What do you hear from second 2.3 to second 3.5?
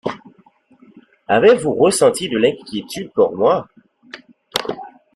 l'inquiétude pour